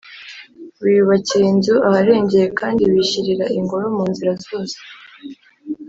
wiyubakiye 0.81 1.45
inzu 1.53 1.75
aharengeye, 1.87 2.47
kandi 2.59 2.81
wishyirira 2.91 3.45
ingoro 3.59 3.85
mu 3.95 4.03
nzira 4.11 4.33
zose 4.45 4.77